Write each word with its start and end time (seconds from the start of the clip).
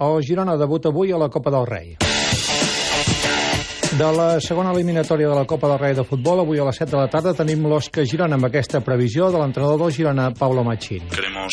El 0.00 0.22
Girona 0.24 0.54
debut 0.56 0.86
avui 0.88 1.10
a 1.12 1.18
la 1.20 1.28
Copa 1.28 1.50
del 1.52 1.66
Rei. 1.68 1.88
De 4.00 4.06
la 4.16 4.28
segona 4.40 4.70
eliminatòria 4.72 5.28
de 5.28 5.34
la 5.36 5.44
Copa 5.44 5.68
del 5.68 5.80
Rei 5.82 5.94
de 5.98 6.04
Futbol, 6.08 6.40
avui 6.40 6.56
a 6.56 6.64
les 6.64 6.78
7 6.80 6.94
de 6.94 6.96
la 6.96 7.10
tarda 7.12 7.34
tenim 7.36 7.66
l'Osca 7.68 8.06
Girona 8.08 8.38
amb 8.38 8.48
aquesta 8.48 8.80
previsió 8.80 9.28
de 9.28 9.42
l'entrenador 9.42 9.82
del 9.82 9.92
Girona, 9.92 10.30
Pablo 10.38 10.64
Machín. 10.64 11.10
Queremos 11.12 11.52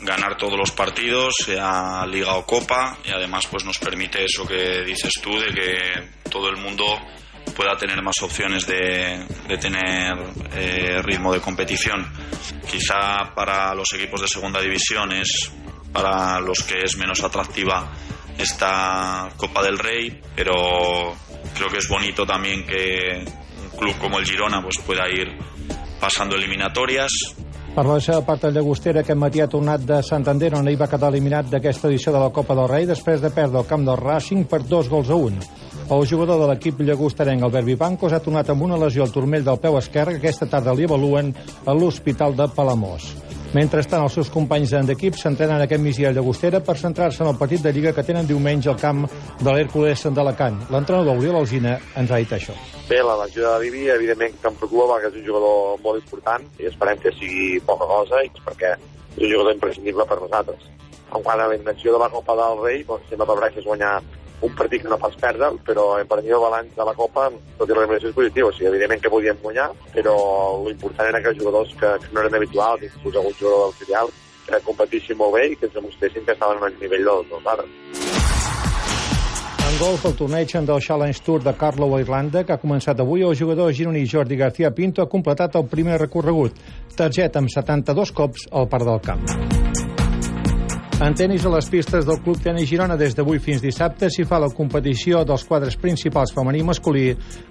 ganar 0.00 0.38
todos 0.38 0.56
los 0.56 0.72
partidos, 0.72 1.34
sea 1.44 2.06
Liga 2.06 2.38
o 2.38 2.46
Copa, 2.46 2.96
y 3.04 3.12
además 3.12 3.44
pues 3.50 3.66
nos 3.66 3.78
permite 3.78 4.24
eso 4.24 4.46
que 4.46 4.82
dices 4.86 5.12
tú, 5.22 5.36
de 5.36 5.52
que 5.52 6.30
todo 6.30 6.48
el 6.48 6.56
mundo 6.56 6.86
pueda 7.54 7.76
tener 7.76 8.00
más 8.02 8.16
opciones 8.22 8.66
de, 8.66 9.26
de 9.46 9.58
tener 9.58 10.16
eh, 10.56 11.02
ritmo 11.02 11.34
de 11.34 11.40
competición. 11.40 12.10
Quizá 12.66 13.34
para 13.34 13.74
los 13.74 13.92
equipos 13.92 14.22
de 14.22 14.28
segunda 14.28 14.62
división 14.62 15.12
es 15.12 15.52
para 15.94 16.40
los 16.40 16.62
que 16.64 16.82
es 16.82 16.96
menos 16.98 17.22
atractiva 17.22 17.92
esta 18.36 19.30
Copa 19.36 19.62
del 19.62 19.78
Rey, 19.78 20.20
pero 20.34 21.14
creo 21.54 21.68
que 21.68 21.78
es 21.78 21.88
bonito 21.88 22.26
también 22.26 22.66
que 22.66 23.24
un 23.24 23.78
club 23.78 23.94
como 24.00 24.18
el 24.18 24.26
Girona 24.26 24.60
pues 24.60 24.76
pueda 24.84 25.08
ir 25.08 25.28
pasando 26.00 26.34
eliminatorias. 26.34 27.10
Per 27.74 27.82
la 27.86 27.98
seva 27.98 28.20
part, 28.22 28.44
el 28.46 28.54
llagostera 28.54 29.00
aquest 29.02 29.18
matí 29.18 29.40
ha 29.42 29.48
tornat 29.50 29.82
de 29.82 29.96
Santander, 30.06 30.52
on 30.54 30.68
ahir 30.70 30.78
va 30.78 30.86
quedar 30.86 31.08
eliminat 31.10 31.48
d'aquesta 31.50 31.88
edició 31.88 32.12
de 32.14 32.20
la 32.22 32.30
Copa 32.30 32.54
del 32.54 32.68
Rei 32.70 32.86
després 32.86 33.18
de 33.22 33.32
perdre 33.34 33.58
el 33.64 33.66
camp 33.66 33.82
del 33.86 33.98
Racing 33.98 34.44
per 34.46 34.60
dos 34.62 34.86
gols 34.92 35.10
a 35.10 35.18
un. 35.18 35.40
El 35.90 36.06
jugador 36.06 36.38
de 36.38 36.52
l'equip 36.52 36.84
llagosterenc, 36.86 37.42
Albert 37.42 37.66
Vivancos, 37.66 38.14
ha 38.14 38.22
tornat 38.22 38.50
amb 38.54 38.62
una 38.62 38.78
lesió 38.78 39.02
al 39.02 39.10
turmell 39.10 39.42
del 39.42 39.58
peu 39.58 39.74
esquerre 39.80 40.14
que 40.14 40.22
aquesta 40.22 40.46
tarda 40.46 40.74
li 40.74 40.86
avaluen 40.86 41.34
a 41.66 41.74
l'Hospital 41.74 42.38
de 42.38 42.46
Palamós. 42.54 43.10
Mentrestant, 43.54 44.02
els 44.02 44.16
seus 44.16 44.26
companys 44.34 44.72
d'equip 44.88 45.14
s'entrenen 45.14 45.62
aquest 45.62 45.82
migdia 45.82 46.08
a 46.10 46.14
Llagostera 46.16 46.58
per 46.66 46.74
centrar-se 46.74 47.22
en 47.22 47.28
el 47.30 47.36
partit 47.38 47.62
de 47.62 47.70
Lliga 47.70 47.92
que 47.94 48.02
tenen 48.02 48.26
diumenge 48.26 48.66
al 48.72 48.80
camp 48.80 49.04
de 49.06 49.46
l'Hèrcules 49.46 50.02
d'Alacant. 50.16 50.56
L'entrenador 50.74 51.20
Oriol 51.20 51.38
Alzina 51.38 51.76
ens 51.94 52.10
ha 52.10 52.18
dit 52.18 52.34
això. 52.34 52.56
Bé, 52.88 52.98
la 53.06 53.14
lesió 53.20 53.46
de 53.46 53.60
Bibi, 53.62 53.84
evidentment 53.94 54.34
que 54.40 54.50
em 54.50 54.58
preocupa 54.58 54.88
perquè 54.96 55.12
és 55.12 55.20
un 55.20 55.26
jugador 55.28 55.78
molt 55.86 56.02
important 56.02 56.50
i 56.58 56.66
esperem 56.72 56.98
que 56.98 57.14
sigui 57.14 57.46
poca 57.68 57.86
cosa 57.92 58.24
i 58.26 58.32
perquè 58.40 58.74
és 58.74 59.22
un 59.22 59.30
jugador 59.30 59.54
imprescindible 59.54 60.08
per 60.10 60.18
nosaltres. 60.24 60.66
En 61.14 61.22
quant 61.22 61.38
a 61.38 61.46
la 61.46 61.54
intenció 61.54 61.94
de 61.94 62.02
la 62.02 62.10
Copa 62.10 62.34
del 62.42 62.58
Rei, 62.64 62.82
doncs, 62.90 63.06
sempre 63.06 63.30
per 63.30 63.52
és 63.52 63.70
guanyar 63.70 64.00
un 64.42 64.54
partit 64.58 64.82
que 64.82 64.90
no 64.90 64.98
pas 64.98 65.14
perdre, 65.20 65.50
però 65.66 65.86
per 66.08 66.20
mi 66.22 66.32
el 66.34 66.42
balanç 66.42 66.74
de 66.76 66.84
la 66.84 66.94
Copa, 66.94 67.30
tot 67.58 67.70
i 67.70 67.72
la 67.72 67.84
eliminació 67.84 68.10
és 68.10 68.18
positiu. 68.18 68.48
O 68.48 68.52
sigui, 68.52 68.68
evidentment 68.72 69.02
que 69.04 69.12
podíem 69.12 69.40
guanyar, 69.42 69.70
però 69.94 70.16
l'important 70.66 71.08
era 71.12 71.22
que 71.22 71.32
els 71.32 71.40
jugadors 71.40 71.72
que, 71.80 71.94
que 72.02 72.12
no 72.12 72.24
eren 72.24 72.38
habituals, 72.40 72.84
inclús 72.90 73.16
algun 73.16 73.38
jugador 73.38 73.64
del 73.66 73.78
filial, 73.80 74.12
que 74.44 74.60
competissin 74.66 75.16
molt 75.16 75.38
bé 75.38 75.46
i 75.48 75.56
que 75.56 75.70
ens 75.70 75.78
demostréssim 75.78 76.26
que 76.26 76.36
estaven 76.36 76.60
al 76.60 76.76
nivell 76.80 77.08
dels, 77.08 77.30
dels 77.30 77.50
altres. 77.54 78.22
En 79.64 79.80
golf, 79.80 80.04
el 80.06 80.14
torneig 80.14 80.52
del 80.68 80.82
Challenge 80.84 81.22
Tour 81.26 81.42
de 81.42 81.54
Carlow 81.58 81.96
a 81.96 82.00
Irlanda, 82.04 82.44
que 82.44 82.54
ha 82.54 82.60
començat 82.62 83.00
avui, 83.00 83.24
el 83.26 83.34
jugador 83.34 83.72
gironí 83.74 84.04
Jordi 84.06 84.36
García 84.36 84.70
Pinto 84.70 85.02
ha 85.02 85.10
completat 85.10 85.56
el 85.56 85.66
primer 85.66 85.98
recorregut. 86.04 86.60
Targeta 86.94 87.42
amb 87.42 87.50
72 87.50 88.14
cops 88.14 88.46
al 88.52 88.70
Parc 88.70 88.86
del 88.86 89.02
Camp. 89.08 89.93
En 91.02 91.10
tenis 91.10 91.42
a 91.42 91.50
les 91.50 91.66
pistes 91.66 92.04
del 92.06 92.20
Club 92.22 92.38
Tenis 92.38 92.68
Girona 92.70 92.94
des 92.94 93.16
d'avui 93.18 93.40
fins 93.42 93.58
dissabte 93.58 94.06
s'hi 94.14 94.22
fa 94.30 94.38
la 94.38 94.46
competició 94.54 95.24
dels 95.26 95.42
quadres 95.44 95.74
principals 95.82 96.30
femení 96.32 96.60
i 96.62 96.66
masculí 96.68 97.08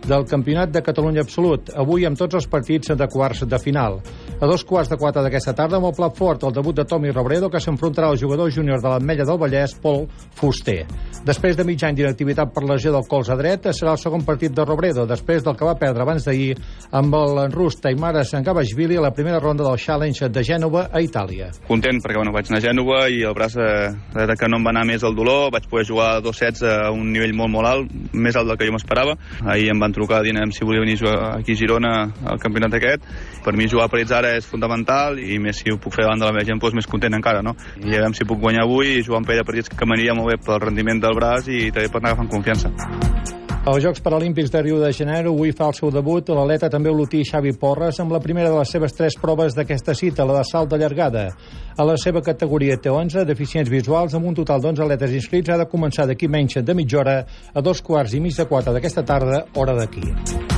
del 0.07 0.23
Campionat 0.29 0.71
de 0.71 0.81
Catalunya 0.81 1.25
Absolut, 1.27 1.73
avui 1.75 2.05
amb 2.07 2.15
tots 2.17 2.37
els 2.39 2.47
partits 2.47 2.93
de 2.95 3.07
quarts 3.11 3.43
de 3.43 3.59
final. 3.59 3.99
A 4.39 4.47
dos 4.47 4.63
quarts 4.63 4.87
de 4.89 4.97
quatre 4.97 5.25
d'aquesta 5.25 5.53
tarda 5.57 5.75
amb 5.75 5.89
el 5.89 5.95
plat 5.97 6.15
fort 6.15 6.45
el 6.47 6.53
debut 6.55 6.77
de 6.77 6.85
Tomi 6.87 7.11
Robredo 7.11 7.49
que 7.51 7.59
s'enfrontarà 7.59 8.13
al 8.13 8.21
jugador 8.21 8.49
júnior 8.49 8.79
de 8.79 8.93
l'Ametlla 8.93 9.27
del 9.27 9.41
Vallès, 9.41 9.75
Pol 9.75 10.07
Fuster. 10.39 10.85
Després 11.27 11.59
de 11.59 11.67
mig 11.67 11.83
any 11.83 11.99
d'inactivitat 11.99 12.55
per 12.55 12.63
lesió 12.63 12.95
del 12.95 13.05
colze 13.11 13.35
dret, 13.35 13.67
serà 13.75 13.97
el 13.97 13.99
segon 13.99 14.23
partit 14.23 14.55
de 14.55 14.63
Robredo, 14.63 15.05
després 15.05 15.43
del 15.43 15.59
que 15.59 15.67
va 15.67 15.75
perdre 15.75 16.07
abans 16.07 16.23
d'ahir 16.23 16.55
amb 16.95 17.19
el 17.19 17.43
rus 17.51 17.75
Taimara 17.83 18.23
Sangabashvili 18.23 18.97
a 18.97 19.03
la 19.03 19.11
primera 19.11 19.43
ronda 19.43 19.67
del 19.67 19.77
Challenge 19.77 20.31
de 20.31 20.47
Gènova 20.47 20.87
a 20.91 21.03
Itàlia. 21.03 21.51
Content 21.67 21.99
perquè 21.99 22.23
bueno, 22.23 22.31
vaig 22.31 22.47
anar 22.47 22.63
a 22.63 22.67
Gènova 22.69 23.05
i 23.11 23.23
el 23.27 23.32
braç 23.35 23.55
de, 23.57 23.69
de 24.13 24.35
que 24.39 24.49
no 24.49 24.59
em 24.59 24.65
va 24.65 24.73
anar 24.73 24.85
més 24.89 25.03
el 25.03 25.15
dolor, 25.15 25.51
vaig 25.53 25.67
poder 25.69 25.85
jugar 25.87 26.21
dos 26.23 26.39
sets 26.39 26.63
a 26.67 26.91
un 26.93 27.11
nivell 27.13 27.35
molt 27.37 27.53
molt 27.53 27.69
alt, 27.69 27.93
més 28.13 28.37
alt 28.39 28.49
del 28.49 28.59
que 28.59 28.67
jo 28.69 28.75
m'esperava. 28.75 29.17
Ahir 29.43 29.69
em 29.73 29.81
van 29.81 29.95
trucar 29.95 30.23
dient 30.25 30.53
si 30.53 30.65
volia 30.65 30.83
venir 30.83 30.97
jugar 31.01 31.35
aquí 31.37 31.53
a 31.53 31.59
Girona 31.59 31.93
al 32.25 32.41
campionat 32.41 32.79
aquest. 32.79 33.05
Per 33.43 33.55
mi 33.57 33.69
jugar 33.69 33.89
per 33.91 34.01
ells 34.01 34.15
ara 34.15 34.33
és 34.37 34.47
fundamental 34.49 35.19
i 35.19 35.39
més 35.39 35.61
si 35.61 35.71
ho 35.71 35.79
puc 35.81 35.95
fer 35.95 36.07
davant 36.07 36.21
de 36.21 36.29
la 36.29 36.33
meva 36.35 36.47
gent, 36.47 36.61
doncs 36.63 36.79
més 36.79 36.89
content 36.89 37.19
encara, 37.19 37.43
no? 37.45 37.55
I 37.83 37.89
a 37.91 38.01
veure 38.01 38.13
si 38.17 38.27
puc 38.29 38.41
guanyar 38.41 38.67
avui 38.67 38.97
i 38.97 39.05
jugar 39.05 39.21
un 39.23 39.29
parell 39.29 39.43
de 39.43 39.49
partits 39.51 39.71
que 39.73 39.87
m'aniria 39.89 40.17
molt 40.17 40.33
bé 40.33 40.41
pel 40.43 40.61
rendiment 40.63 41.01
del 41.03 41.17
braç 41.19 41.49
i 41.51 41.69
també 41.71 41.89
per 41.89 42.03
anar 42.03 42.13
agafant 42.13 42.35
confiança. 42.37 43.41
Als 43.65 43.81
Jocs 43.81 44.01
Paralímpics 44.01 44.51
de 44.51 44.61
Rio 44.61 44.77
de 44.79 44.91
Janeiro 44.91 45.31
avui 45.31 45.53
fa 45.55 45.69
el 45.71 45.75
seu 45.77 45.87
debut 45.87 46.27
l'atleta 46.35 46.67
també 46.67 46.91
olotí 46.91 47.21
Xavi 47.23 47.53
Porres 47.55 47.95
amb 48.03 48.11
la 48.11 48.19
primera 48.19 48.49
de 48.51 48.57
les 48.57 48.73
seves 48.75 48.91
tres 48.91 49.15
proves 49.15 49.55
d'aquesta 49.55 49.95
cita, 49.95 50.25
la 50.27 50.41
de 50.41 50.43
salt 50.49 50.73
de 50.73 50.81
llargada. 50.81 51.29
A 51.77 51.85
la 51.87 51.95
seva 51.95 52.19
categoria 52.21 52.75
T11, 52.75 53.23
deficients 53.23 53.71
visuals, 53.71 54.17
amb 54.19 54.27
un 54.27 54.35
total 54.35 54.59
d'11 54.59 54.83
atletes 54.83 55.15
inscrits, 55.15 55.53
ha 55.53 55.61
de 55.63 55.69
començar 55.71 56.09
d'aquí 56.09 56.27
menys 56.27 56.59
de 56.59 56.75
mitja 56.75 56.99
hora 56.99 57.15
a 57.53 57.63
dos 57.63 57.79
quarts 57.79 58.17
i 58.17 58.19
mig 58.19 58.35
de 58.35 58.45
quatre 58.51 58.75
d'aquesta 58.75 59.05
tarda, 59.07 59.45
hora 59.55 59.77
d'aquí. 59.79 60.52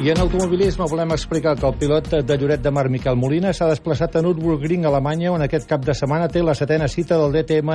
I 0.00 0.08
en 0.08 0.16
automobilisme 0.16 0.86
volem 0.88 1.10
explicar 1.12 1.58
que 1.60 1.66
el 1.68 1.74
pilot 1.76 2.06
de 2.24 2.36
Lloret 2.38 2.62
de 2.62 2.70
Mar, 2.70 2.88
Miquel 2.88 3.18
Molina, 3.20 3.50
s'ha 3.52 3.66
desplaçat 3.68 4.14
a 4.16 4.22
Nürburgring, 4.24 4.86
Alemanya, 4.88 5.28
on 5.34 5.42
aquest 5.44 5.66
cap 5.68 5.82
de 5.84 5.92
setmana 5.92 6.30
té 6.32 6.40
la 6.40 6.54
setena 6.56 6.86
cita 6.88 7.18
del 7.20 7.34
DTM 7.34 7.74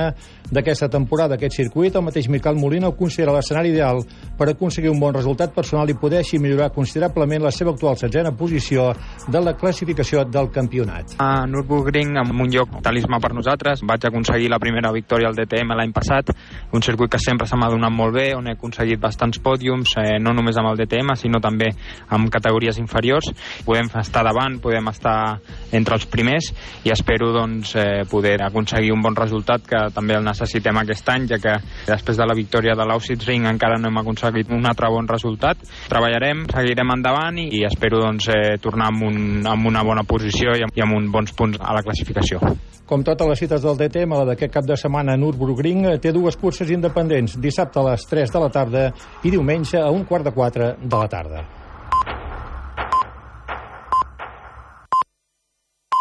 d'aquesta 0.50 0.88
temporada. 0.90 1.36
Aquest 1.36 1.54
circuit, 1.54 1.94
el 1.94 2.02
mateix 2.02 2.26
Miquel 2.26 2.58
Molina 2.58 2.88
ho 2.88 2.96
considera 2.98 3.30
l'escenari 3.36 3.70
ideal 3.70 4.02
per 4.36 4.48
aconseguir 4.50 4.90
un 4.90 4.98
bon 4.98 5.14
resultat 5.14 5.54
personal 5.54 5.86
i 5.86 5.94
poder 5.94 6.24
així 6.24 6.40
millorar 6.42 6.72
considerablement 6.74 7.44
la 7.46 7.52
seva 7.54 7.70
actual 7.76 7.94
setzena 7.94 8.34
posició 8.34 8.88
de 9.30 9.44
la 9.46 9.54
classificació 9.54 10.24
del 10.26 10.50
campionat. 10.50 11.14
A 11.22 11.46
Nürburgring, 11.46 12.18
en 12.24 12.34
un 12.34 12.50
lloc 12.50 12.74
talismà 12.82 13.22
per 13.22 13.36
nosaltres, 13.38 13.86
vaig 13.86 14.10
aconseguir 14.10 14.50
la 14.50 14.58
primera 14.58 14.90
victòria 14.90 15.30
al 15.30 15.38
DTM 15.38 15.78
l'any 15.78 15.94
passat, 15.94 16.34
un 16.72 16.82
circuit 16.82 17.10
que 17.10 17.18
sempre 17.22 17.46
se 17.46 17.56
m'ha 17.56 17.68
donat 17.70 17.92
molt 17.92 18.14
bé, 18.14 18.26
on 18.36 18.48
he 18.48 18.56
aconseguit 18.56 19.00
bastants 19.00 19.40
pòdiums, 19.42 19.94
eh, 20.00 20.18
no 20.20 20.32
només 20.34 20.56
amb 20.58 20.70
el 20.70 20.80
DTM, 20.80 21.14
sinó 21.16 21.40
també 21.40 21.70
amb 22.08 22.30
categories 22.32 22.78
inferiors. 22.82 23.30
Podem 23.64 23.90
estar 24.00 24.24
davant, 24.26 24.58
podem 24.60 24.90
estar 24.90 25.38
entre 25.72 25.96
els 25.96 26.06
primers 26.10 26.52
i 26.84 26.92
espero 26.94 27.32
doncs, 27.32 27.74
eh, 27.76 28.04
poder 28.10 28.36
aconseguir 28.42 28.92
un 28.92 29.02
bon 29.02 29.16
resultat 29.16 29.66
que 29.66 29.82
també 29.94 30.16
el 30.16 30.24
necessitem 30.24 30.82
aquest 30.82 31.08
any, 31.08 31.26
ja 31.30 31.38
que 31.38 31.56
després 31.86 32.16
de 32.16 32.26
la 32.26 32.36
victòria 32.36 32.76
de 32.76 32.86
l'Aussitz 32.86 33.26
Ring 33.26 33.46
encara 33.46 33.78
no 33.78 33.88
hem 33.88 34.02
aconseguit 34.02 34.50
un 34.50 34.66
altre 34.66 34.90
bon 34.92 35.08
resultat. 35.08 35.58
Treballarem, 35.88 36.46
seguirem 36.52 36.94
endavant 36.96 37.38
i, 37.38 37.48
i 37.60 37.64
espero 37.68 38.00
doncs, 38.02 38.30
eh, 38.32 38.56
tornar 38.62 38.90
amb, 38.92 39.06
un, 39.08 39.20
amb 39.46 39.66
una 39.66 39.84
bona 39.86 40.04
posició 40.04 40.56
i 40.56 40.66
amb, 40.66 40.76
i 40.76 40.84
amb 40.84 40.98
uns 40.98 41.12
bons 41.12 41.36
punts 41.36 41.60
a 41.60 41.74
la 41.76 41.84
classificació. 41.86 42.40
Com 42.86 43.02
totes 43.02 43.26
les 43.26 43.40
cites 43.42 43.64
del 43.64 43.74
DTM, 43.74 44.14
la 44.14 44.26
d'aquest 44.28 44.52
cap 44.54 44.66
de 44.66 44.76
setmana 44.78 45.16
a 45.16 45.18
Nürburgring 45.18 45.88
té 45.98 46.12
dues 46.14 46.36
curses 46.38 46.65
independents, 46.74 47.36
dissabte 47.40 47.80
a 47.80 47.86
les 47.90 48.06
3 48.10 48.32
de 48.32 48.42
la 48.42 48.50
tarda 48.50 48.88
i 49.22 49.30
diumenge 49.30 49.78
a 49.80 49.90
un 49.90 50.04
quart 50.08 50.24
de 50.26 50.34
4 50.34 50.72
de 50.82 50.96
la 50.96 51.08
tarda. 51.12 51.44